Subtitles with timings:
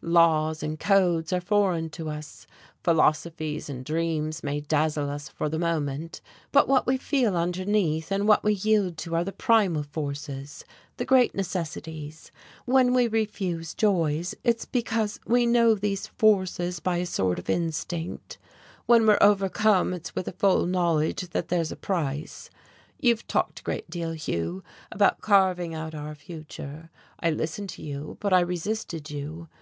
[0.00, 2.46] Laws and codes are foreign to us,
[2.82, 8.26] philosophies and dreams may dazzle us for the moment, but what we feel underneath and
[8.26, 10.64] what we yield to are the primal forces,
[10.96, 12.32] the great necessities;
[12.64, 18.38] when we refuse joys it's because we know these forces by a sort of instinct,
[18.86, 22.48] when we're overcome it's with a full knowledge that there's a price.
[22.98, 26.88] You've talked a great deal, Hugh, about carving out our future.
[27.20, 29.48] I listened to you, but I resisted you.